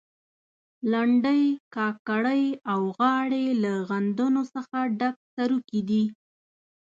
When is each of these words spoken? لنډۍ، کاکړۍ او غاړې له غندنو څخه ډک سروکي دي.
لنډۍ، 0.91 1.43
کاکړۍ 1.75 2.43
او 2.71 2.81
غاړې 2.97 3.45
له 3.63 3.71
غندنو 3.89 4.43
څخه 4.53 4.77
ډک 4.99 5.15
سروکي 5.35 5.81
دي. 5.89 6.03